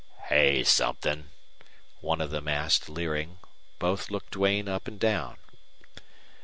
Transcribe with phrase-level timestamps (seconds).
[0.29, 1.29] "Hey somethin'?"
[1.99, 3.37] one of them asked, leering.
[3.77, 5.37] Both looked Duane up and down.